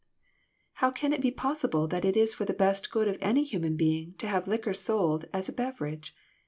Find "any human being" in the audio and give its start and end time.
3.21-4.15